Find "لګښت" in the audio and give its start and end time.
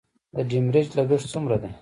0.97-1.27